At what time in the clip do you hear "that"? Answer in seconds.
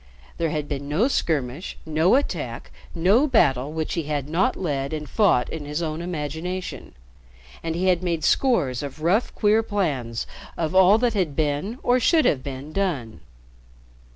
10.97-11.13